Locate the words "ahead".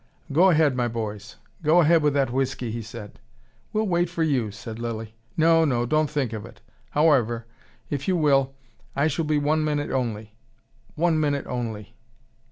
0.49-0.75, 1.81-2.01